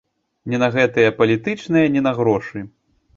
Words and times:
Ні 0.53 0.59
на 0.61 0.69
гэтыя 0.75 1.11
палітычныя, 1.19 1.91
ні 1.97 2.01
на 2.07 2.15
грошы. 2.21 2.63